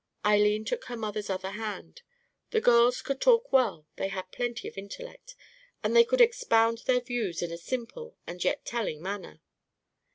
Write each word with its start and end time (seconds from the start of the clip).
Eileen 0.25 0.65
took 0.65 0.85
her 0.85 0.97
mother's 0.97 1.29
other 1.29 1.51
hand. 1.51 2.01
The 2.49 2.59
girls 2.59 3.03
could 3.03 3.21
talk 3.21 3.53
well; 3.53 3.85
they 3.97 4.07
had 4.07 4.31
plenty 4.31 4.67
of 4.67 4.75
intellect, 4.75 5.35
and 5.83 5.95
they 5.95 6.03
could 6.03 6.21
expound 6.21 6.79
their 6.87 7.01
views 7.01 7.43
in 7.43 7.51
a 7.51 7.57
simple 7.59 8.17
and 8.25 8.43
yet 8.43 8.65
telling 8.65 8.99
manner. 8.99 9.41